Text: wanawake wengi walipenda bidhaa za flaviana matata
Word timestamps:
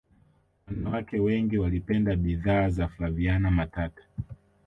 wanawake 0.67 1.19
wengi 1.19 1.57
walipenda 1.57 2.15
bidhaa 2.15 2.69
za 2.69 2.87
flaviana 2.87 3.51
matata 3.51 4.03